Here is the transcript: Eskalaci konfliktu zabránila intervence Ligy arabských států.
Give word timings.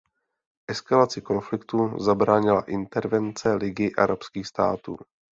Eskalaci 0.71 1.21
konfliktu 1.21 1.99
zabránila 1.99 2.61
intervence 2.61 3.53
Ligy 3.55 3.91
arabských 3.97 4.47
států. 4.47 4.97